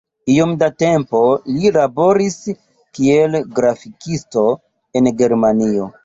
Iom 0.33 0.53
da 0.61 0.67
tempo 0.83 1.19
li 1.57 1.71
laboris 1.75 2.37
kiel 2.99 3.37
grafikisto 3.59 4.47
en 5.01 5.11
Germanio. 5.21 5.91